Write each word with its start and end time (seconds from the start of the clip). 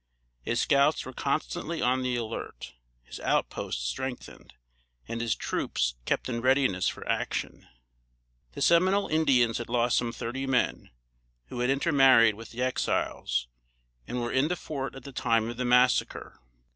His 0.41 0.59
scouts 0.59 1.05
were 1.05 1.13
constantly 1.13 1.79
on 1.79 2.01
the 2.01 2.15
alert, 2.15 2.73
his 3.03 3.19
outposts 3.19 3.85
strengthened, 3.87 4.55
and 5.07 5.21
his 5.21 5.35
troops 5.35 5.93
kept 6.05 6.27
in 6.27 6.41
readiness 6.41 6.87
for 6.87 7.07
action. 7.07 7.67
The 8.53 8.63
Seminole 8.63 9.09
Indians 9.09 9.59
had 9.59 9.69
lost 9.69 9.97
some 9.97 10.11
thirty 10.11 10.47
men, 10.47 10.89
who 11.49 11.59
had 11.59 11.69
intermarried 11.69 12.33
with 12.33 12.49
the 12.49 12.63
Exiles, 12.63 13.47
and 14.07 14.19
were 14.23 14.31
in 14.31 14.47
the 14.47 14.55
fort 14.55 14.95
at 14.95 15.03
the 15.03 15.11
time 15.11 15.51
of 15.51 15.57
the 15.57 15.65
massacre. 15.65 16.39